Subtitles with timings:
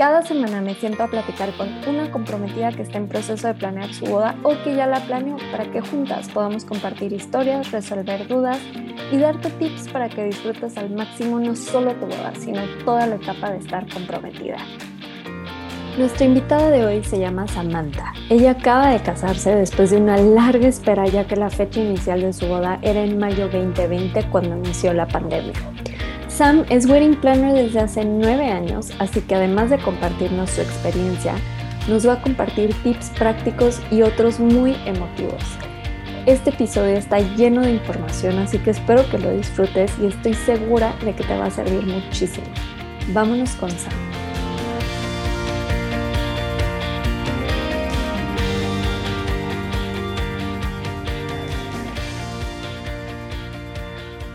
[0.00, 3.92] Cada semana me siento a platicar con una comprometida que está en proceso de planear
[3.92, 8.58] su boda o que ya la planeó para que juntas podamos compartir historias, resolver dudas
[9.12, 13.16] y darte tips para que disfrutes al máximo no solo tu boda, sino toda la
[13.16, 14.56] etapa de estar comprometida.
[15.98, 18.14] Nuestra invitada de hoy se llama Samantha.
[18.30, 22.32] Ella acaba de casarse después de una larga espera ya que la fecha inicial de
[22.32, 25.52] su boda era en mayo 2020 cuando inició la pandemia.
[26.40, 31.34] Sam es wedding planner desde hace nueve años, así que además de compartirnos su experiencia,
[31.86, 35.42] nos va a compartir tips prácticos y otros muy emotivos.
[36.24, 40.94] Este episodio está lleno de información, así que espero que lo disfrutes y estoy segura
[41.04, 42.46] de que te va a servir muchísimo.
[43.12, 44.09] Vámonos con Sam.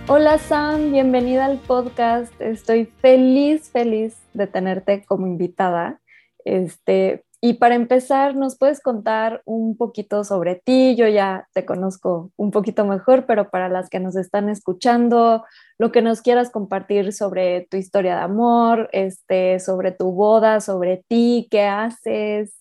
[0.07, 2.39] Hola Sam, bienvenida al podcast.
[2.39, 5.99] Estoy feliz, feliz de tenerte como invitada.
[6.45, 10.95] Este, y para empezar, ¿nos puedes contar un poquito sobre ti?
[10.95, 15.43] Yo ya te conozco un poquito mejor, pero para las que nos están escuchando,
[15.79, 21.03] lo que nos quieras compartir sobre tu historia de amor, este, sobre tu boda, sobre
[21.07, 22.53] ti, qué haces.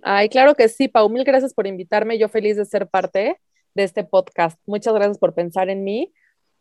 [0.00, 2.18] Ay, claro que sí, Pau, mil gracias por invitarme.
[2.18, 3.40] Yo feliz de ser parte
[3.74, 4.60] de este podcast.
[4.64, 6.12] Muchas gracias por pensar en mí.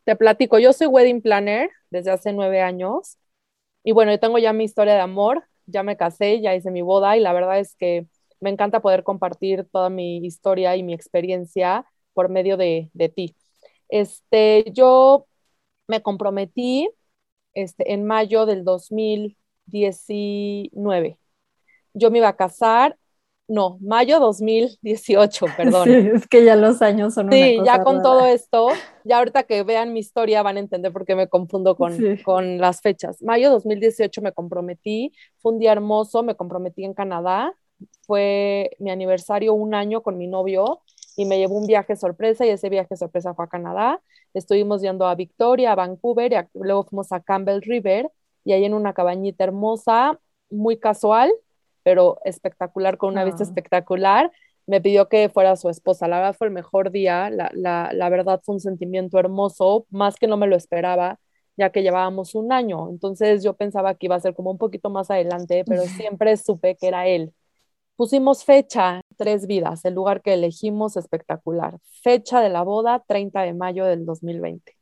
[0.08, 3.18] Te platico, yo soy wedding planner desde hace nueve años
[3.84, 6.82] y bueno, yo tengo ya mi historia de amor, ya me casé, ya hice mi
[6.82, 8.08] boda y la verdad es que
[8.42, 13.36] me encanta poder compartir toda mi historia y mi experiencia por medio de, de ti.
[13.90, 15.28] Este, yo
[15.88, 16.90] me comprometí
[17.54, 21.20] este, en mayo del 2019.
[21.94, 22.98] Yo me iba a casar
[23.48, 25.86] no, mayo 2018, perdón.
[25.86, 28.70] Sí, es que ya los años son Sí, ya con todo esto,
[29.04, 32.58] ya ahorita que vean mi historia van a entender por qué me confundo con, con
[32.58, 33.22] las fechas.
[33.22, 37.54] Mayo 2018 me comprometí, fue un día hermoso, me comprometí en Canadá,
[38.02, 40.82] fue mi aniversario un año con mi novio
[41.16, 44.02] y me llevó un viaje sorpresa y ese viaje sorpresa fue a Canadá.
[44.34, 48.12] Estuvimos yendo a Victoria, a Vancouver y luego fuimos a Campbell River
[48.44, 50.20] y ahí en una cabañita hermosa,
[50.50, 51.32] muy casual,
[51.88, 53.48] pero espectacular, con una vista ah.
[53.48, 54.30] espectacular.
[54.66, 56.10] Me pidió que fuera su esposa.
[56.10, 57.30] La verdad fue el mejor día.
[57.30, 61.18] La, la, la verdad fue un sentimiento hermoso, más que no me lo esperaba,
[61.56, 62.90] ya que llevábamos un año.
[62.90, 66.76] Entonces yo pensaba que iba a ser como un poquito más adelante, pero siempre supe
[66.76, 67.34] que era él.
[67.96, 71.80] Pusimos fecha, tres vidas, el lugar que elegimos espectacular.
[72.04, 74.77] Fecha de la boda, 30 de mayo del 2020.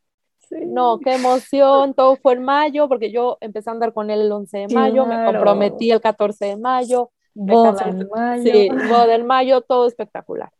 [0.52, 4.32] No, qué emoción, todo fue en mayo, porque yo empecé a andar con él el
[4.32, 8.44] 11 de mayo, me comprometí el 14 de mayo, boda en mayo.
[8.44, 10.52] Sí, boda en mayo, todo espectacular.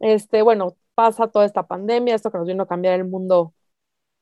[0.00, 3.54] Este, bueno, pasa toda esta pandemia, esto que nos vino a cambiar el mundo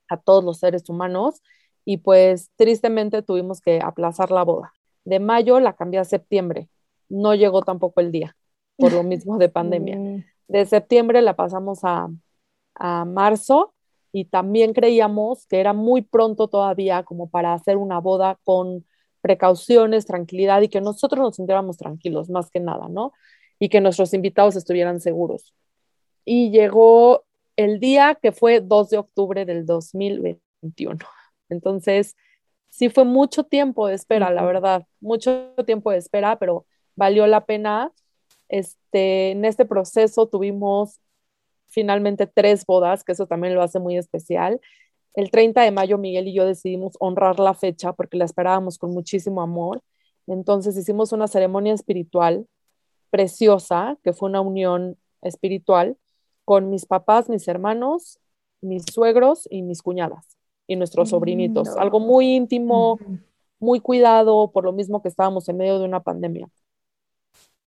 [0.08, 1.42] a todos los seres humanos,
[1.84, 4.72] y pues tristemente tuvimos que aplazar la boda.
[5.04, 6.68] De mayo la cambié a septiembre,
[7.08, 8.36] no llegó tampoco el día,
[8.76, 9.96] por lo mismo de pandemia.
[9.98, 10.24] Mm.
[10.48, 12.08] De septiembre la pasamos a,
[12.74, 13.74] a marzo
[14.12, 18.84] y también creíamos que era muy pronto todavía como para hacer una boda con
[19.22, 23.12] precauciones, tranquilidad y que nosotros nos sintiéramos tranquilos más que nada, ¿no?
[23.58, 25.54] Y que nuestros invitados estuvieran seguros.
[26.24, 27.24] Y llegó
[27.56, 30.98] el día que fue 2 de octubre del 2021.
[31.48, 32.16] Entonces,
[32.68, 37.46] sí fue mucho tiempo de espera, la verdad, mucho tiempo de espera, pero valió la
[37.46, 37.92] pena.
[38.48, 41.00] Este, en este proceso tuvimos
[41.72, 44.60] finalmente tres bodas, que eso también lo hace muy especial.
[45.14, 48.90] El 30 de mayo Miguel y yo decidimos honrar la fecha porque la esperábamos con
[48.90, 49.82] muchísimo amor.
[50.26, 52.46] Entonces hicimos una ceremonia espiritual
[53.10, 55.96] preciosa, que fue una unión espiritual
[56.44, 58.18] con mis papás, mis hermanos,
[58.60, 61.76] mis suegros y mis cuñadas y nuestros sobrinitos.
[61.76, 62.98] Algo muy íntimo,
[63.58, 66.48] muy cuidado, por lo mismo que estábamos en medio de una pandemia.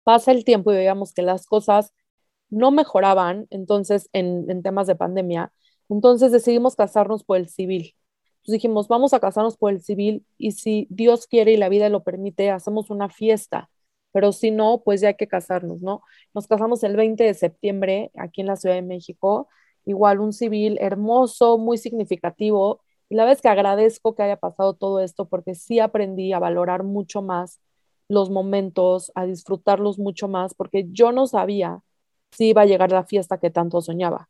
[0.03, 1.93] Pasa el tiempo y veíamos que las cosas
[2.55, 5.53] no mejoraban entonces en, temas de pandemia,
[5.89, 7.95] entonces decidimos casarnos por el civil.
[8.37, 11.89] Entonces dijimos, vamos a casarnos por el civil y si Dios quiere y la vida
[11.89, 13.71] lo permite, hacemos una fiesta,
[14.13, 16.03] pero si no, pues ya hay que casarnos, ¿no?
[16.35, 19.49] Nos casamos el 20 de septiembre aquí en la Ciudad de México,
[19.85, 25.01] igual un civil hermoso, muy significativo, y la vez que agradezco que haya pasado todo
[25.01, 27.61] esto porque sí aprendí a valorar mucho más
[28.09, 31.83] los momentos, a disfrutarlos mucho más, porque yo no sabía
[32.37, 34.29] sí iba a llegar la fiesta que tanto soñaba.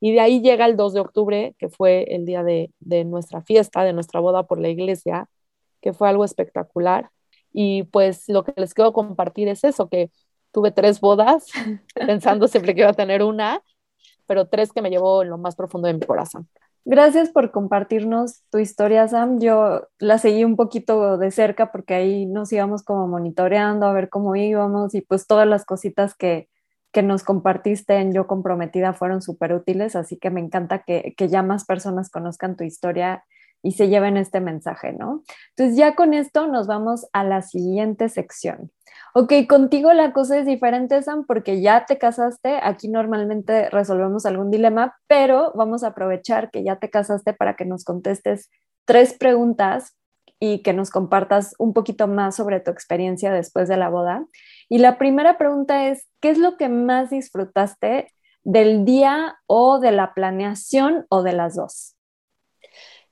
[0.00, 2.70] Y de ahí llega el 2 de octubre, que fue el día de,
[3.04, 5.28] nuestra fiesta, de nuestra boda por la iglesia.
[5.80, 7.10] que fue algo espectacular.
[7.52, 10.10] Y pues lo que les quiero compartir es eso, que
[10.52, 11.46] tuve tres bodas,
[11.94, 13.62] pensando siempre que iba a tener una,
[14.26, 16.48] pero tres que me llevó en lo más profundo de mi corazón.
[16.84, 19.40] Gracias por compartirnos tu historia, Sam.
[19.40, 24.08] Yo la seguí un poquito de cerca porque ahí nos íbamos como monitoreando a ver
[24.08, 26.48] cómo íbamos y pues todas las cositas que,
[26.92, 31.28] que nos compartiste en Yo Comprometida fueron súper útiles, así que me encanta que, que
[31.28, 33.24] ya más personas conozcan tu historia
[33.62, 35.22] y se lleven este mensaje, ¿no?
[35.50, 38.70] Entonces ya con esto nos vamos a la siguiente sección.
[39.14, 42.58] Ok, contigo la cosa es diferente, Sam, porque ya te casaste.
[42.62, 47.64] Aquí normalmente resolvemos algún dilema, pero vamos a aprovechar que ya te casaste para que
[47.64, 48.50] nos contestes
[48.84, 49.96] tres preguntas
[50.40, 54.24] y que nos compartas un poquito más sobre tu experiencia después de la boda.
[54.68, 58.12] Y la primera pregunta es, ¿qué es lo que más disfrutaste
[58.44, 61.96] del día o de la planeación o de las dos?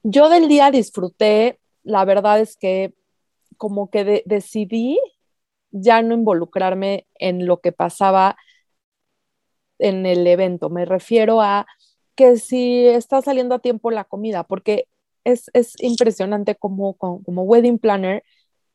[0.03, 2.94] Yo del día disfruté, la verdad es que
[3.56, 4.99] como que decidí
[5.70, 8.37] ya no involucrarme en lo que pasaba
[9.79, 10.70] en el evento.
[10.70, 11.67] Me refiero a
[12.14, 14.88] que si está saliendo a tiempo la comida, porque
[15.25, 15.50] es,
[15.81, 18.23] impresionante como, como, wedding planner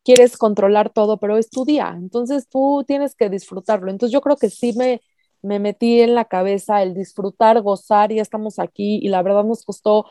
[0.04, 3.92] quieres controlar todo, pero es tu día, entonces tú tienes que disfrutarlo.
[3.92, 5.02] Entonces yo creo que sí me,
[5.42, 9.64] me metí en la cabeza el disfrutar, gozar, ya estamos aquí y la verdad nos
[9.66, 10.06] costó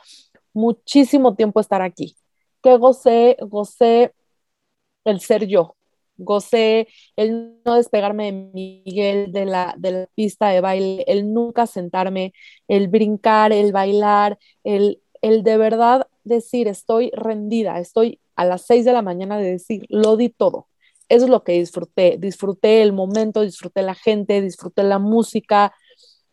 [0.52, 2.16] muchísimo tiempo estar aquí.
[2.62, 4.12] Que gocé, gocé
[5.04, 5.76] el ser yo,
[6.16, 11.66] gocé el no despegarme de Miguel de la, de la pista de baile, el nunca
[11.66, 12.32] sentarme,
[12.68, 18.84] el brincar, el bailar, el, el de verdad decir estoy rendida, estoy a las seis
[18.84, 20.68] de la mañana de decir lo di todo.
[21.08, 25.74] Eso es lo que disfruté, disfruté el momento, disfruté la gente, disfruté la música,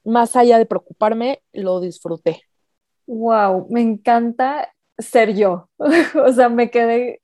[0.04, 2.42] más allá de preocuparme, lo disfruté
[3.07, 5.69] wow, me encanta ser yo.
[5.80, 7.22] o sea, me quedé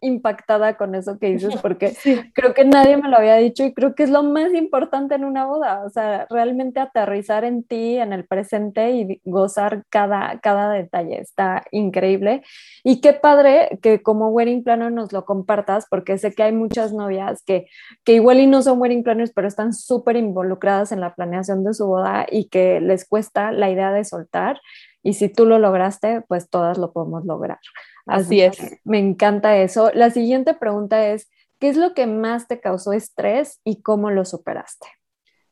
[0.00, 1.96] impactada con eso que dices porque
[2.34, 5.24] creo que nadie me lo había dicho y creo que es lo más importante en
[5.24, 10.72] una boda, o sea, realmente aterrizar en ti, en el presente y gozar cada, cada
[10.72, 12.42] detalle, está increíble.
[12.84, 16.92] Y qué padre que como wedding planner nos lo compartas porque sé que hay muchas
[16.92, 17.66] novias que,
[18.04, 21.74] que igual y no son wedding planners, pero están súper involucradas en la planeación de
[21.74, 24.60] su boda y que les cuesta la idea de soltar.
[25.02, 27.58] Y si tú lo lograste, pues todas lo podemos lograr.
[28.06, 28.58] Así, es.
[28.84, 29.90] Me encanta eso.
[29.94, 34.24] La siguiente pregunta es, ¿qué es lo que más te causó estrés y cómo lo
[34.24, 34.86] superaste?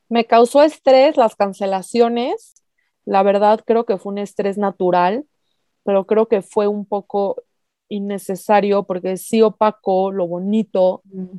[0.09, 2.63] Me causó estrés las cancelaciones.
[3.05, 5.25] La verdad creo que fue un estrés natural,
[5.85, 7.43] pero creo que fue un poco
[7.89, 11.39] innecesario porque sí opacó lo bonito mm.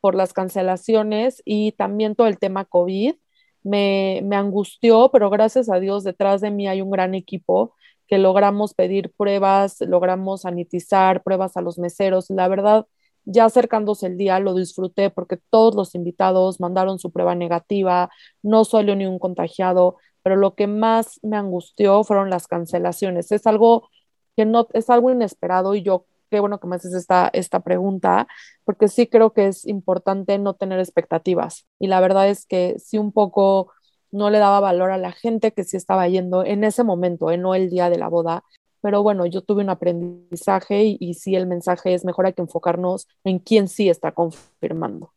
[0.00, 3.14] por las cancelaciones y también todo el tema COVID
[3.62, 7.74] me, me angustió, pero gracias a Dios detrás de mí hay un gran equipo
[8.08, 12.28] que logramos pedir pruebas, logramos sanitizar, pruebas a los meseros.
[12.30, 12.86] La verdad,
[13.24, 18.10] ya acercándose el día lo disfruté porque todos los invitados mandaron su prueba negativa,
[18.42, 23.32] no solo ni un contagiado, pero lo que más me angustió fueron las cancelaciones.
[23.32, 23.88] Es algo
[24.36, 28.26] que no es algo inesperado y yo qué bueno que me haces esta, esta pregunta,
[28.64, 31.66] porque sí creo que es importante no tener expectativas.
[31.78, 33.70] Y la verdad es que sí un poco
[34.10, 37.38] no le daba valor a la gente que sí estaba yendo en ese momento, ¿eh?
[37.38, 38.44] no el día de la boda.
[38.80, 42.42] Pero bueno, yo tuve un aprendizaje y, y sí el mensaje es mejor hay que
[42.42, 45.12] enfocarnos en quién sí está confirmando.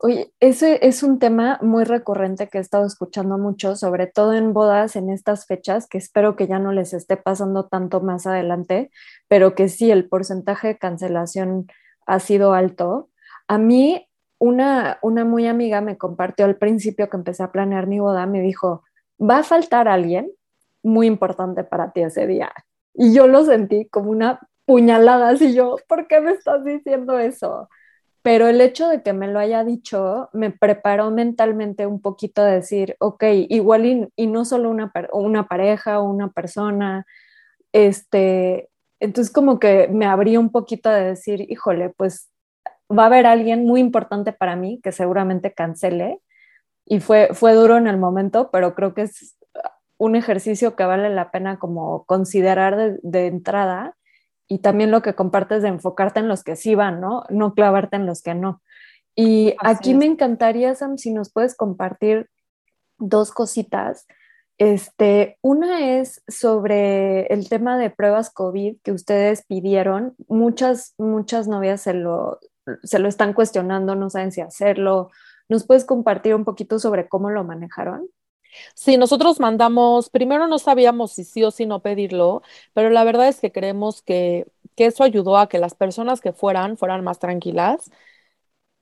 [0.00, 4.52] Oye, ese es un tema muy recurrente que he estado escuchando mucho, sobre todo en
[4.52, 8.92] bodas en estas fechas, que espero que ya no les esté pasando tanto más adelante,
[9.26, 11.66] pero que sí, el porcentaje de cancelación
[12.06, 13.10] ha sido alto.
[13.48, 17.98] A mí, una, una muy amiga me compartió al principio que empecé a planear mi
[17.98, 18.84] boda, me dijo,
[19.20, 20.30] va a faltar alguien
[20.84, 22.52] muy importante para ti ese día.
[22.94, 27.68] Y yo lo sentí como una puñalada, así yo, ¿por qué me estás diciendo eso?
[28.28, 32.56] Pero el hecho de que me lo haya dicho me preparó mentalmente un poquito de
[32.56, 37.06] decir, ok, igual y, no solo una, una pareja o una persona,
[37.72, 38.68] este,
[39.00, 42.30] entonces como que me abría un poquito de decir, híjole, pues
[42.90, 46.20] va a haber alguien muy importante para mí que seguramente cancele
[46.84, 49.38] y fue, fue duro en el momento, pero creo que es
[49.96, 53.96] un ejercicio que vale la pena como considerar de, de entrada
[54.48, 57.24] y también lo que compartes de enfocarte en los que sí van, ¿no?
[57.28, 58.62] No clavarte en los que no.
[59.14, 62.30] Y aquí me encantaría, Sam, si nos puedes compartir
[62.98, 64.06] dos cositas.
[64.58, 70.16] Este, una es sobre el tema de pruebas COVID que ustedes pidieron.
[70.28, 72.40] Muchas, muchas novias se lo,
[72.82, 75.10] se lo están cuestionando, no saben si hacerlo.
[75.48, 78.08] ¿Nos puedes compartir un poquito sobre cómo lo manejaron?
[78.74, 83.28] Sí, nosotros mandamos, primero no sabíamos si sí o si no pedirlo, pero la verdad
[83.28, 87.18] es que creemos que, que eso ayudó a que las personas que fueran fueran más
[87.18, 87.90] tranquilas.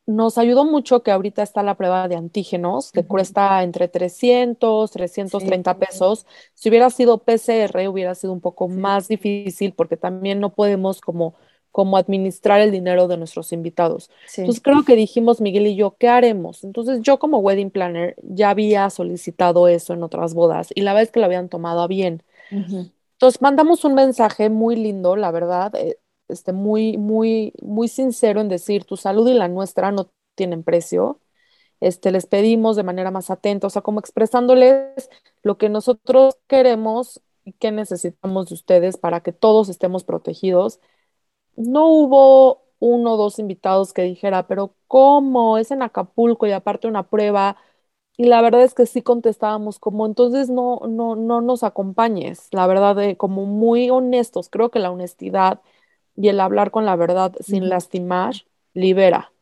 [0.09, 5.79] Nos ayudó mucho que ahorita está la prueba de antígenos, que cuesta entre 300, 330
[5.81, 6.27] pesos.
[6.55, 11.35] Si hubiera sido PCR, hubiera sido un poco más difícil porque también no podemos como
[11.77, 14.09] como administrar el dinero de nuestros invitados.
[14.35, 16.65] Entonces creo que dijimos Miguel y yo, ¿qué haremos?
[16.65, 21.11] Entonces yo como wedding planner ya había solicitado eso en otras bodas y la vez
[21.11, 22.23] que lo habían tomado a bien.
[22.51, 28.49] Entonces mandamos un mensaje muy lindo, la verdad, eh, este, muy, muy, muy sincero en
[28.49, 31.21] decir, tu salud y la nuestra no tienen precio.
[31.81, 35.11] Este, les pedimos de manera más atenta, o sea, como expresándoles
[35.43, 40.81] lo que nosotros queremos y qué necesitamos de ustedes para que todos estemos protegidos
[41.57, 45.59] no hubo uno o dos invitados que dijera, pero ¿cómo?
[45.59, 47.57] Es en Acapulco y aparte una prueba.
[48.19, 52.67] Y la verdad es que sí contestábamos como, entonces no, no, no nos acompañes, la
[52.67, 54.49] verdad, de, como muy honestos.
[54.51, 55.61] Creo que la honestidad
[56.17, 58.35] y el hablar con la verdad sin lastimar
[58.75, 59.33] libera.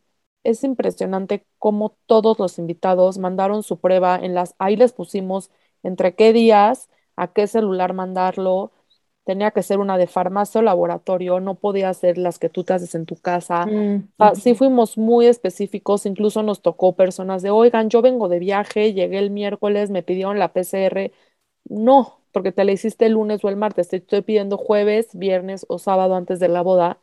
[0.42, 5.50] Es impresionante cómo todos los invitados mandaron su prueba en las, ahí les pusimos
[5.82, 8.72] entre qué días, a qué celular mandarlo,
[9.24, 12.74] tenía que ser una de farmacia o laboratorio, no podía ser las que tú te
[12.74, 13.66] haces en tu casa.
[13.66, 18.92] Mm, sí fuimos muy específicos, incluso nos tocó personas de, oigan, yo vengo de viaje,
[18.92, 21.12] llegué el miércoles, me pidieron la PCR.
[21.64, 25.64] No, porque te la hiciste el lunes o el martes, te estoy pidiendo jueves, viernes
[25.68, 26.98] o sábado antes de la boda.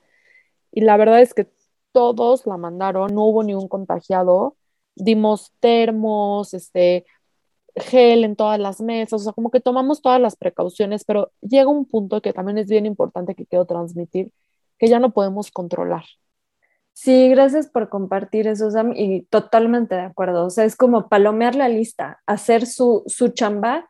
[0.71, 1.47] Y la verdad es que
[1.91, 4.55] todos la mandaron, no hubo ni un contagiado.
[4.95, 7.05] Dimos termos, este,
[7.75, 11.67] gel en todas las mesas, o sea, como que tomamos todas las precauciones, pero llega
[11.69, 14.31] un punto que también es bien importante que quiero transmitir,
[14.77, 16.03] que ya no podemos controlar.
[16.93, 20.45] Sí, gracias por compartir eso, Sam, y totalmente de acuerdo.
[20.45, 23.89] O sea, es como palomear la lista, hacer su, su chamba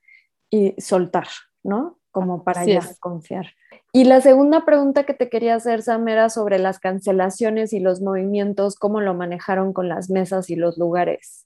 [0.50, 1.28] y soltar,
[1.64, 1.98] ¿no?
[2.12, 3.48] Como para ya confiar.
[3.94, 8.02] Y la segunda pregunta que te quería hacer, Sam, era sobre las cancelaciones y los
[8.02, 11.46] movimientos, cómo lo manejaron con las mesas y los lugares.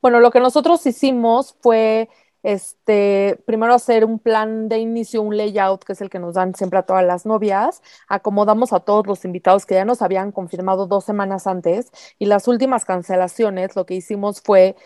[0.00, 2.08] Bueno, lo que nosotros hicimos fue
[2.42, 6.54] este, primero hacer un plan de inicio, un layout, que es el que nos dan
[6.54, 7.82] siempre a todas las novias.
[8.08, 12.48] Acomodamos a todos los invitados que ya nos habían confirmado dos semanas antes y las
[12.48, 14.76] últimas cancelaciones, lo que hicimos fue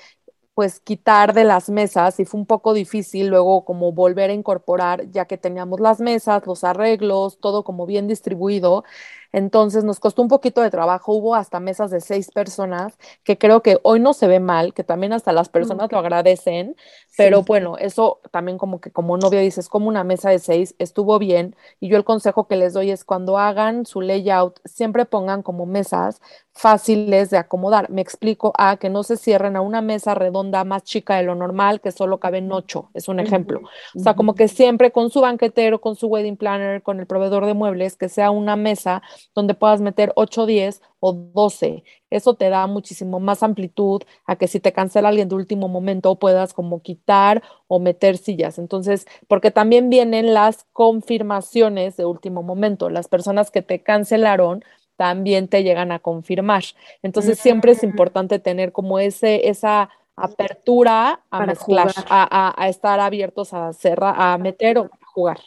[0.55, 5.11] pues quitar de las mesas y fue un poco difícil luego como volver a incorporar
[5.11, 8.85] ya que teníamos las mesas, los arreglos, todo como bien distribuido.
[9.33, 13.63] Entonces nos costó un poquito de trabajo, hubo hasta mesas de seis personas, que creo
[13.63, 16.77] que hoy no se ve mal, que también hasta las personas lo agradecen,
[17.17, 21.19] pero bueno, eso también como que como novia dices, como una mesa de seis, estuvo
[21.19, 25.43] bien, y yo el consejo que les doy es cuando hagan su layout, siempre pongan
[25.43, 26.21] como mesas
[26.55, 27.91] fáciles de acomodar.
[27.91, 31.35] Me explico a que no se cierren a una mesa redonda más chica de lo
[31.35, 33.63] normal, que solo caben ocho, es un ejemplo.
[33.97, 37.47] O sea, como que siempre con su banquetero, con su wedding planner, con el proveedor
[37.47, 39.03] de muebles, que sea una mesa
[39.35, 41.85] donde puedas meter 8, 10 o 12.
[42.11, 46.15] Eso te da muchísimo más amplitud a que si te cancela alguien de último momento
[46.17, 48.59] puedas como quitar o meter sillas.
[48.59, 52.91] Entonces, porque también vienen las confirmaciones de último momento.
[52.91, 54.65] Las personas que te cancelaron
[54.97, 56.65] también te llegan a confirmar.
[57.03, 63.73] Entonces, siempre es importante tener como ese, esa apertura a mezclar, a, estar abiertos a
[63.73, 65.41] cerrar, a meter o a jugar.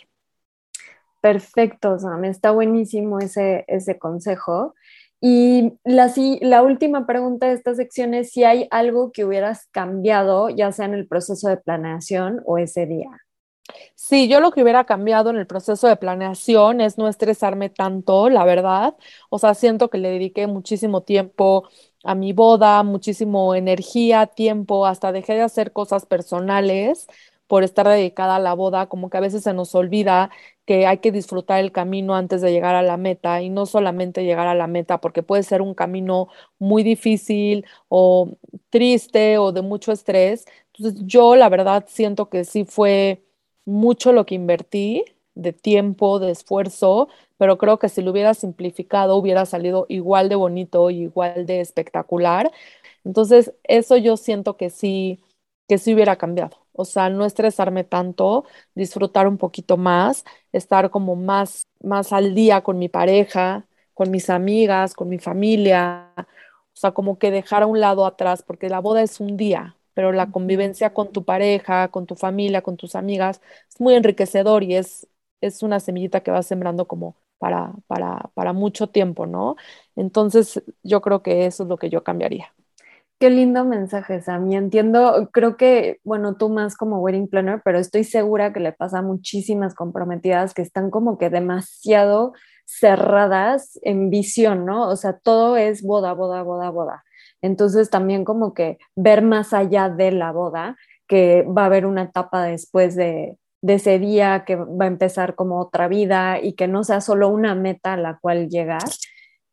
[1.26, 4.76] Perfecto, Sam, está buenísimo ese, ese consejo.
[5.20, 10.50] Y la, la última pregunta de esta sección es si hay algo que hubieras cambiado,
[10.52, 13.10] ya sea en el proceso de planeación o ese día.
[13.96, 18.30] Sí, yo lo que hubiera cambiado en el proceso de planeación es no estresarme tanto,
[18.30, 18.96] la verdad.
[19.32, 21.68] O sea, siento que le dediqué muchísimo tiempo
[22.04, 27.08] a mi boda, muchísimo energía, tiempo, hasta dejé de hacer cosas personales
[27.48, 30.32] por estar dedicada a la boda, como que a veces se nos olvida
[30.66, 34.24] que hay que disfrutar el camino antes de llegar a la meta y no solamente
[34.26, 36.28] llegar a la meta, porque puede ser un camino
[36.60, 38.32] muy difícil o
[38.70, 40.46] triste o de mucho estrés.
[40.74, 43.24] Entonces yo la verdad siento que sí fue
[43.66, 45.04] mucho lo que invertí
[45.36, 50.36] de tiempo, de esfuerzo, pero creo que si lo hubiera simplificado hubiera salido igual de
[50.36, 52.52] bonito y igual de espectacular.
[53.04, 55.20] Entonces eso yo siento que sí,
[55.68, 61.16] que sí hubiera cambiado o sea, no estresarme tanto, disfrutar un poquito más, estar como
[61.16, 66.92] más, más al día con mi pareja, con mis amigas, con mi familia, o sea,
[66.92, 70.32] como que dejar a un lado atrás, porque la boda es un día, pero la
[70.32, 75.08] convivencia con tu pareja, con tu familia, con tus amigas, es muy enriquecedor y es,
[75.42, 79.56] es una semillita que vas sembrando como para, para, para mucho tiempo, ¿no?
[79.96, 82.54] Entonces, yo creo que eso es lo que yo cambiaría.
[83.18, 84.58] Qué lindo mensaje, Sammy.
[84.58, 89.00] Entiendo, creo que, bueno, tú más como wedding planner, pero estoy segura que le pasa
[89.00, 92.34] a muchísimas comprometidas que están como que demasiado
[92.66, 94.90] cerradas en visión, ¿no?
[94.90, 97.04] O sea, todo es boda, boda, boda, boda.
[97.42, 100.76] Entonces también como que ver más allá de la boda,
[101.08, 105.60] que va a haber una etapa después de, ese día, que va a empezar como
[105.60, 108.84] otra vida y que no sea solo una meta a la cual llegar.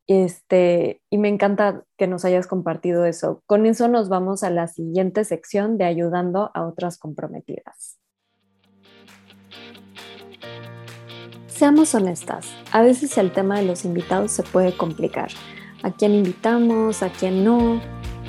[0.09, 3.43] Este, y me encanta que nos hayas compartido eso.
[3.47, 7.99] Con eso nos vamos a la siguiente sección de ayudando a otras comprometidas.
[11.47, 15.31] Seamos honestas, a veces el tema de los invitados se puede complicar.
[15.85, 17.03] ¿A quién invitamos?
[17.05, 17.81] ¿A quién no?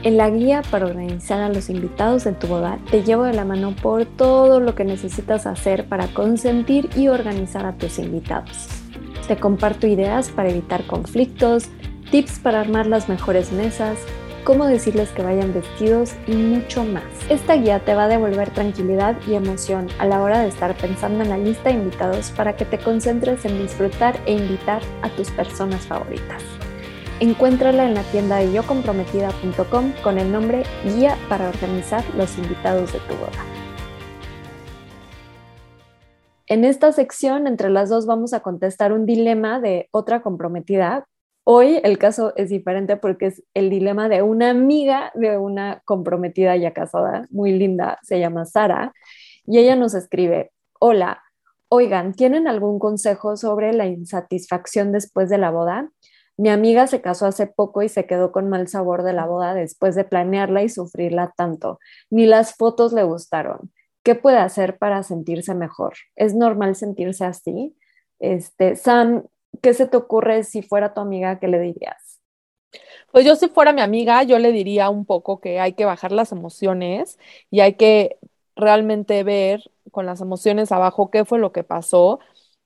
[0.04, 3.46] En la guía para organizar a los invitados de tu boda te llevo de la
[3.46, 8.83] mano por todo lo que necesitas hacer para consentir y organizar a tus invitados.
[9.28, 11.66] Te comparto ideas para evitar conflictos,
[12.12, 13.98] tips para armar las mejores mesas,
[14.44, 17.04] cómo decirles que vayan vestidos y mucho más.
[17.30, 21.24] Esta guía te va a devolver tranquilidad y emoción a la hora de estar pensando
[21.24, 25.32] en la lista de invitados para que te concentres en disfrutar e invitar a tus
[25.32, 26.44] personas favoritas.
[27.20, 33.00] Encuéntrala en la tienda de yocomprometida.com con el nombre Guía para organizar los invitados de
[33.00, 33.53] tu boda.
[36.54, 41.08] En esta sección, entre las dos, vamos a contestar un dilema de otra comprometida
[41.46, 46.56] Hoy el caso es diferente porque es el dilema de una amiga de una comprometida
[46.56, 48.94] ya casada, muy linda, se llama Sara,
[49.48, 51.24] y ella nos escribe, hola,
[51.70, 55.90] oigan, ¿tienen algún consejo sobre la insatisfacción después de la boda?
[56.38, 59.56] Mi amiga se casó hace poco y se quedó con mal sabor de la boda
[59.56, 61.80] después de planearla y sufrirla tanto.
[62.12, 63.72] Ni las fotos le gustaron.
[64.04, 65.94] ¿Qué puede hacer para sentirse mejor?
[66.16, 67.76] ¿Es normal sentirse así?
[68.20, 69.26] Este, Sam,
[69.62, 71.40] ¿qué se te ocurre si fuera tu amiga?
[71.40, 72.22] ¿Qué le dirías?
[73.12, 76.12] Pues yo si fuera mi amiga, yo le diría un poco que hay que bajar
[76.12, 77.20] las emociones
[77.52, 78.18] y hay que
[78.56, 82.20] realmente ver con las emociones abajo qué fue lo que pasó.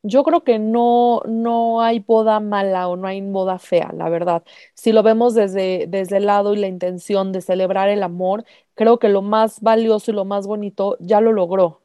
[0.08, 4.44] Yo creo que no, no hay boda mala o no hay boda fea, la verdad.
[4.74, 9.00] Si lo vemos desde, desde el lado y la intención de celebrar el amor, creo
[9.00, 11.81] que lo más valioso y lo más bonito ya lo logró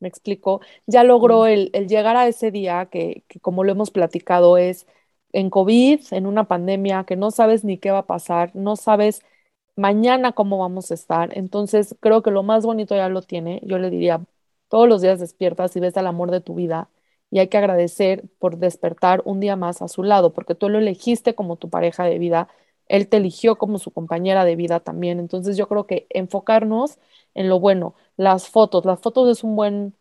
[0.00, 4.86] me explico, ya logró el, llegar a ese día que, como lo hemos platicado, es
[5.32, 9.22] en COVID, en una pandemia, que no sabes ni qué va a pasar, no sabes
[9.76, 11.36] mañana cómo vamos a estar.
[11.38, 13.60] Entonces, creo que lo más bonito ya lo tiene.
[13.64, 14.24] Yo le diría,
[14.68, 16.90] todos los días despiertas y ves al amor de tu vida
[17.32, 20.78] y hay que agradecer por despertar un día más a su lado, porque tú lo
[20.78, 22.48] elegiste como tu pareja de vida,
[22.88, 25.18] él te eligió como su compañera de vida también.
[25.18, 26.98] Entonces, yo creo que enfocarnos
[27.32, 27.94] en lo bueno.
[28.18, 29.94] Las fotos, las fotos es un buen,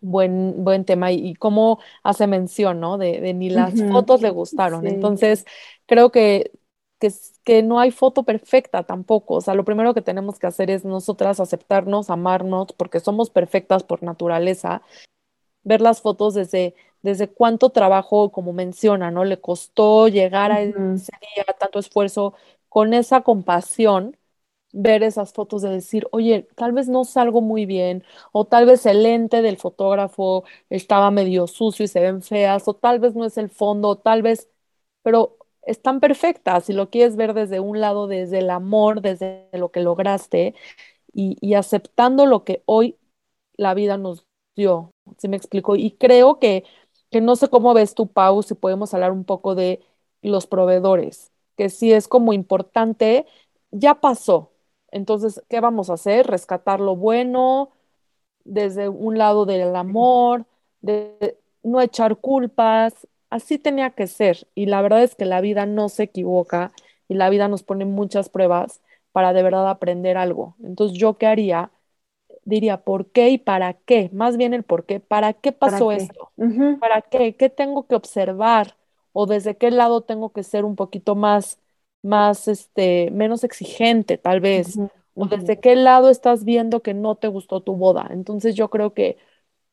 [0.00, 2.96] buen, buen tema y, cómo hace mención, ¿no?
[2.96, 4.86] De, ni las fotos le gustaron.
[4.86, 5.46] Entonces,
[5.86, 6.52] creo que,
[7.00, 9.34] que, que, no hay foto perfecta tampoco.
[9.34, 13.82] O sea, lo primero que tenemos que hacer es nosotras aceptarnos, amarnos, porque somos perfectas
[13.82, 14.82] por naturaleza.
[15.66, 19.24] Ver las fotos desde, desde cuánto trabajo, como menciona, ¿no?
[19.26, 22.34] Le costó llegar a ese día, tanto esfuerzo,
[22.70, 24.16] con esa compasión
[24.72, 28.84] ver esas fotos de decir, oye, tal vez no salgo muy bien, o tal vez
[28.86, 33.24] el lente del fotógrafo estaba medio sucio y se ven feas, o tal vez no
[33.24, 34.50] es el fondo, o tal vez,
[35.02, 39.70] pero están perfectas si lo quieres ver desde un lado, desde el amor, desde lo
[39.70, 40.54] que lograste
[41.14, 42.98] y, y aceptando lo que hoy
[43.56, 44.25] la vida nos
[44.56, 45.76] dio, ¿sí me explico?
[45.76, 46.64] Y creo que,
[47.10, 49.82] que no sé cómo ves tu Pau, si podemos hablar un poco de
[50.22, 53.26] los proveedores, que sí es como importante,
[53.70, 54.52] ya pasó,
[54.90, 56.26] entonces, ¿qué vamos a hacer?
[56.26, 57.72] Rescatar lo bueno
[58.44, 60.46] desde un lado del amor,
[60.80, 63.06] de no echar culpas.
[63.30, 64.48] Así tenía que ser.
[64.54, 66.72] Y la verdad es que la vida no se equivoca
[67.08, 68.80] y la vida nos pone muchas pruebas
[69.12, 70.56] para de verdad aprender algo.
[70.62, 71.70] Entonces, ¿yo qué haría?
[72.46, 74.10] Diría, ¿por qué y para qué?
[74.14, 75.00] Más bien el por qué.
[75.00, 76.32] ¿Para qué pasó esto?
[76.78, 77.36] ¿Para qué?
[77.36, 78.76] ¿Qué tengo que observar?
[79.12, 81.60] ¿O desde qué lado tengo que ser un poquito más
[82.02, 84.80] más, este, menos exigente, tal vez,
[85.14, 88.08] o desde qué lado estás viendo que no te gustó tu boda.
[88.12, 89.18] Entonces yo creo que,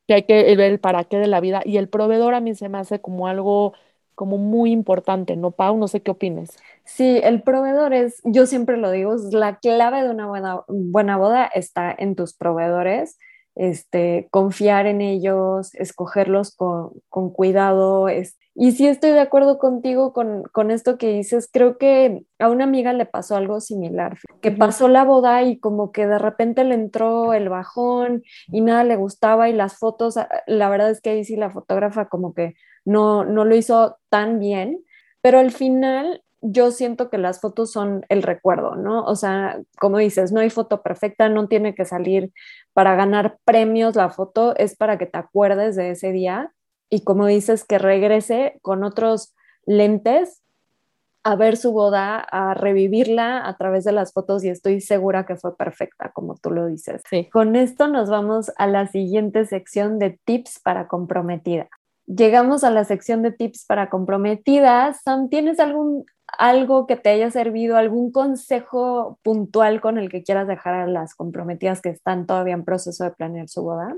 [0.08, 2.56] que hay que ver el para qué de la vida y el proveedor a mí
[2.56, 3.74] se me hace como algo
[4.15, 5.78] como muy importante, ¿no, Pau?
[5.78, 6.58] No sé qué opines.
[6.86, 11.17] Sí, el proveedor es, yo siempre lo digo, es la clave de una buena, buena
[11.17, 13.17] boda está en tus proveedores
[13.56, 18.10] este, confiar en ellos, escogerlos con, con cuidado.
[18.10, 21.49] Es, y sí estoy de acuerdo contigo con, con, esto que dices.
[21.52, 25.91] Creo que a una amiga le pasó algo similar, que pasó la boda y como
[25.91, 30.15] que de repente le entró el bajón y nada le gustaba y las fotos,
[30.47, 34.39] la verdad es que ahí sí la fotógrafa como que no, no lo hizo tan
[34.39, 34.84] bien,
[35.22, 39.06] pero al final yo siento que las fotos son el recuerdo, ¿no?
[39.06, 42.34] O sea, como dices, no hay foto perfecta, no tiene que salir
[42.74, 46.52] para ganar premios la foto, es para que te acuerdes de ese día
[46.89, 49.34] y como dices, que regrese con otros
[49.65, 50.43] lentes
[51.24, 55.38] a ver su boda, a revivirla a través de las fotos y estoy segura que
[55.38, 57.02] fue perfecta, como tú lo dices.
[57.32, 61.69] Con esto nos vamos a la siguiente sección de tips para comprometida.
[62.06, 65.02] Llegamos a la sección de tips para comprometidas.
[65.04, 66.06] Sam, ¿tienes algún
[66.38, 71.16] algo que te haya servido, algún consejo puntual con el que quieras dejar a las
[71.16, 73.96] comprometidas que están todavía en proceso de planear su boda?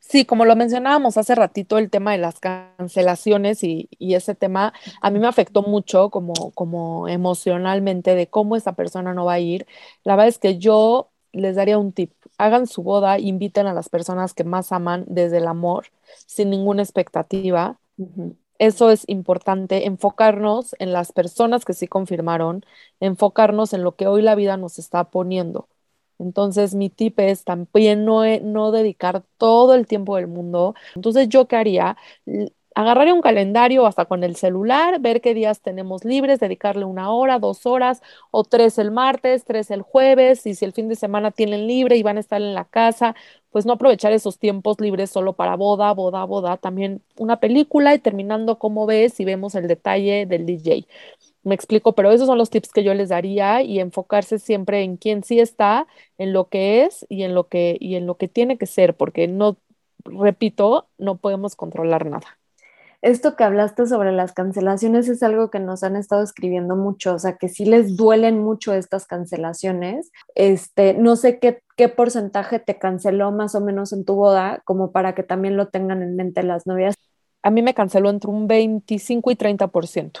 [0.00, 5.10] Sí, como lo mencionábamos hace ratito, el tema de las cancelaciones y, ese tema a
[5.10, 9.66] mí me afectó mucho como, como emocionalmente de cómo esa persona no va a ir.
[10.04, 12.12] La verdad es que yo les daría un tip.
[12.38, 15.86] Hagan su boda, inviten a las personas que más aman desde el amor,
[16.26, 17.78] sin ninguna expectativa.
[18.58, 22.64] Eso es importante, enfocarnos en las personas que sí confirmaron,
[23.00, 25.68] enfocarnos en lo que hoy la vida nos está poniendo.
[26.18, 30.74] Entonces, mi tip es también no, no dedicar todo el tiempo del mundo.
[30.96, 31.96] Entonces, ¿yo qué haría?
[32.78, 37.40] Agarraría un calendario hasta con el celular, ver qué días tenemos libres, dedicarle una hora,
[37.40, 41.32] dos horas o tres el martes, tres el jueves, y si el fin de semana
[41.32, 43.16] tienen libre y van a estar en la casa,
[43.50, 47.98] pues no aprovechar esos tiempos libres solo para boda, boda, boda, también una película y
[47.98, 50.86] terminando como ves y vemos el detalle del DJ.
[51.42, 54.96] Me explico, pero esos son los tips que yo les daría y enfocarse siempre en
[54.98, 58.28] quién sí está, en lo que es y en lo que, y en lo que
[58.28, 59.56] tiene que ser, porque no,
[60.04, 62.37] repito, no podemos controlar nada.
[63.00, 67.18] Esto que hablaste sobre las cancelaciones es algo que nos han estado escribiendo mucho, o
[67.18, 70.10] sea, que sí les duelen mucho estas cancelaciones.
[70.34, 74.90] Este, no sé qué, qué porcentaje te canceló más o menos en tu boda, como
[74.90, 76.96] para que también lo tengan en mente las novias.
[77.42, 80.20] A mí me canceló entre un 25 y 30%.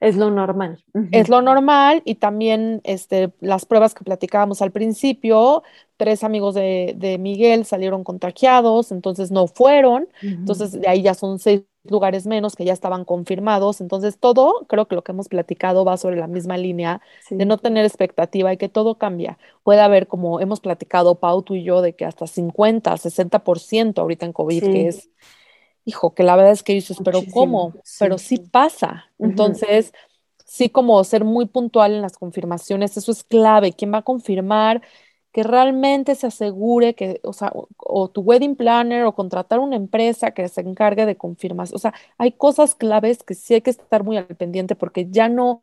[0.00, 0.82] Es lo normal.
[1.12, 5.62] Es lo normal y también este, las pruebas que platicábamos al principio,
[5.98, 11.64] tres amigos de, Miguel salieron contagiados, entonces no fueron, entonces de ahí ya son seis
[11.84, 15.96] lugares menos que ya estaban confirmados, entonces todo, creo que lo que hemos platicado va
[15.96, 19.38] sobre la misma línea de no tener expectativa y que todo cambia.
[19.62, 24.26] Puede haber, como hemos platicado Pau, tú y yo, de que hasta 50, 60% ahorita
[24.26, 25.10] en COVID, que es
[25.84, 27.74] hijo, que la verdad es que dices, pero ¿cómo?
[27.98, 29.06] pero sí pasa.
[29.18, 29.92] Entonces,
[30.44, 33.72] sí como ser muy puntual en las confirmaciones, eso es clave.
[33.72, 34.82] ¿Quién va a confirmar?
[35.32, 40.32] Que realmente se asegure que, o sea, o, tu wedding planner o contratar una empresa
[40.32, 41.68] que se encargue de confirmar.
[41.72, 45.28] O sea, hay cosas claves que sí hay que estar muy al pendiente porque ya
[45.28, 45.62] no,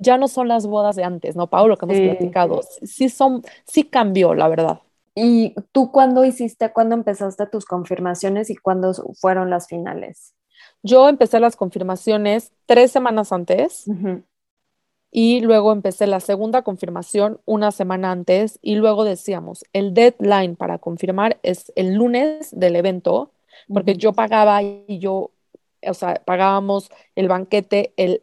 [0.00, 1.76] ya no son las bodas de antes, ¿no, Pablo?
[1.76, 2.60] Que hemos platicado.
[2.82, 4.80] Sí son, sí cambió, la verdad.
[5.18, 10.34] ¿Y tú cuándo hiciste, cuándo empezaste tus confirmaciones y cuándo fueron las finales?
[10.82, 13.86] Yo empecé las confirmaciones tres semanas antes
[15.10, 20.78] y luego empecé la segunda confirmación una semana antes y luego decíamos, el deadline para
[20.78, 23.32] confirmar es el lunes del evento,
[23.72, 25.30] porque yo pagaba y yo,
[25.82, 28.22] o sea, pagábamos el banquete el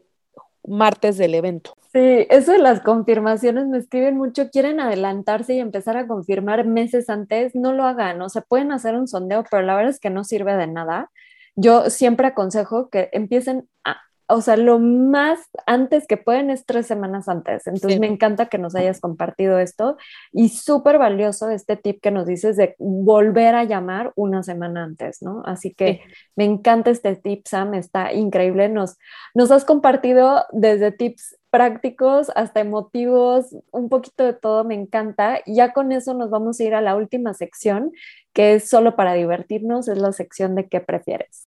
[0.67, 1.75] martes del evento.
[1.91, 7.09] Sí, eso de las confirmaciones me escriben mucho, quieren adelantarse y empezar a confirmar meses
[7.09, 10.09] antes, no lo hagan, o sea, pueden hacer un sondeo, pero la verdad es que
[10.09, 11.11] no sirve de nada.
[11.55, 13.97] Yo siempre aconsejo que empiecen a,
[14.33, 17.67] o sea, lo más antes que pueden es tres semanas antes.
[17.67, 19.95] Entonces me encanta que nos hayas compartido esto
[20.31, 25.21] y súper valioso este tip que nos dices de volver a llamar una semana antes,
[25.21, 25.43] ¿no?
[25.45, 26.01] Así que
[26.35, 28.69] me encanta este tip, Sam, está increíble.
[28.69, 28.97] Nos,
[29.35, 35.41] nos has compartido desde tips prácticos hasta emotivos, un poquito de todo, me encanta.
[35.45, 37.91] Ya con eso nos vamos a ir a la última sección,
[38.33, 41.47] que es solo para divertirnos, es la sección de qué prefieres.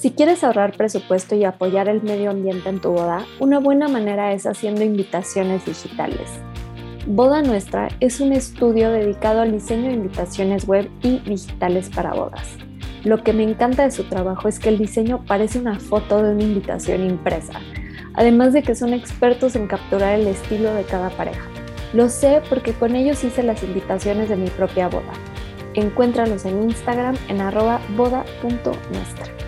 [0.00, 4.32] Si quieres ahorrar presupuesto y apoyar el medio ambiente en tu boda, una buena manera
[4.32, 6.30] es haciendo invitaciones digitales.
[7.06, 12.48] Boda Nuestra es un estudio dedicado al diseño de invitaciones web y digitales para bodas.
[13.04, 16.32] Lo que me encanta de su trabajo es que el diseño parece una foto de
[16.32, 17.60] una invitación impresa,
[18.14, 21.46] además de que son expertos en capturar el estilo de cada pareja.
[21.92, 25.12] Lo sé porque con ellos hice las invitaciones de mi propia boda.
[25.74, 29.39] Encuéntralos en Instagram en arroba boda.nuestra.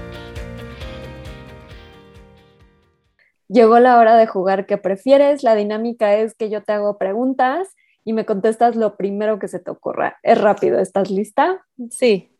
[3.52, 5.42] Llegó la hora de jugar ¿Qué prefieres.
[5.42, 7.68] La dinámica es que yo te hago preguntas
[8.02, 10.18] y me contestas lo primero que se te ocurra.
[10.22, 11.62] Es rápido, ¿estás lista?
[11.90, 12.34] Sí.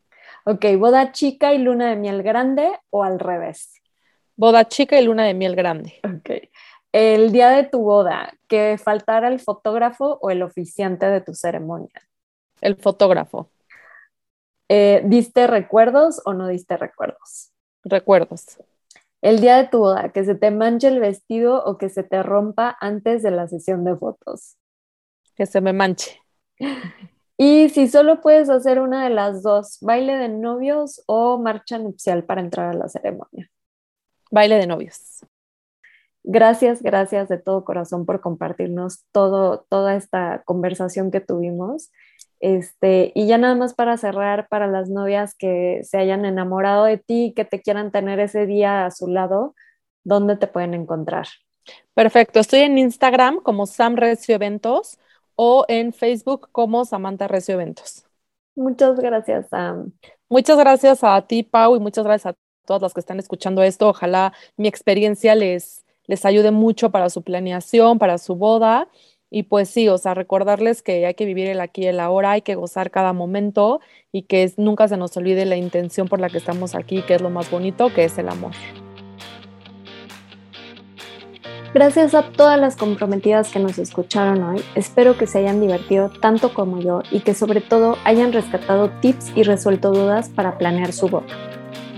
[0.47, 3.75] Ok, boda chica y luna de miel grande o al revés.
[4.37, 6.01] Boda chica y luna de miel grande.
[6.03, 6.49] Ok.
[6.93, 12.09] El día de tu boda, que faltara el fotógrafo o el oficiante de tu ceremonia.
[12.61, 13.51] El fotógrafo.
[14.69, 17.53] Eh, ¿Diste recuerdos o no diste recuerdos?
[17.85, 18.59] Recuerdos.
[19.23, 22.23] El día de tu boda, que se te manche el vestido o que se te
[22.25, 24.57] rompa antes de la sesión de fotos.
[25.37, 26.21] Que se me manche.
[27.39, 32.25] Y si solo puedes hacer una de las dos, baile de novios o marcha nupcial
[32.25, 33.49] para entrar a la ceremonia.
[34.31, 35.25] Baile de novios.
[36.25, 41.91] Gracias, gracias de todo corazón por compartirnos todo, toda esta conversación que tuvimos.
[42.43, 46.99] Este, y ya nada más para cerrar, para las novias que se hayan enamorado de
[46.99, 49.55] ti, que te quieran tener ese día a su lado,
[50.03, 51.29] ¿dónde te pueden encontrar?
[51.95, 54.99] Perfecto, estoy en Instagram como Sam Recio Eventos
[55.37, 58.05] o en Facebook como Samantha Recio Eventos.
[58.57, 59.93] Muchas gracias, Sam.
[60.29, 63.89] Muchas gracias a ti, Pau, y muchas gracias a todas las que están escuchando esto.
[63.89, 68.89] Ojalá mi experiencia les, les ayude mucho para su planeación, para su boda.
[69.35, 72.33] Y pues sí, o sea, recordarles que hay que vivir el aquí y el ahora,
[72.33, 73.81] hay que gozar cada momento
[74.13, 77.23] y que nunca se nos olvide la intención por la que estamos aquí, que es
[77.23, 78.53] lo más bonito, que es el amor.
[81.73, 86.53] Gracias a todas las comprometidas que nos escucharon hoy, espero que se hayan divertido tanto
[86.53, 91.09] como yo y que sobre todo hayan rescatado tips y resuelto dudas para planear su
[91.09, 91.62] boda.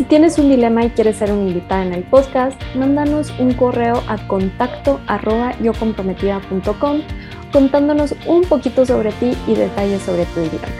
[0.00, 4.02] Si tienes un dilema y quieres ser un invitada en el podcast, mándanos un correo
[4.08, 4.98] a contacto
[5.62, 7.02] yocomprometida.com
[7.52, 10.72] contándonos un poquito sobre ti y detalles sobre tu dilema.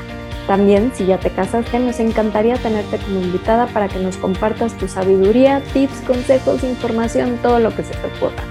[0.46, 4.88] También, si ya te casaste, nos encantaría tenerte como invitada para que nos compartas tu
[4.88, 8.42] sabiduría, tips, consejos, información, todo lo que se te ocurra.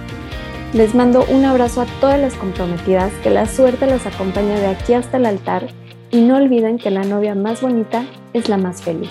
[0.74, 4.94] Les mando un abrazo a todas las comprometidas, que la suerte las acompañe de aquí
[4.94, 5.66] hasta el altar
[6.12, 9.10] y no olviden que la novia más bonita es la más feliz.